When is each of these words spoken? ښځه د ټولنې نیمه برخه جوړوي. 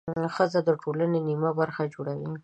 ښځه 0.35 0.59
د 0.67 0.69
ټولنې 0.81 1.19
نیمه 1.27 1.51
برخه 1.59 1.81
جوړوي. 1.93 2.29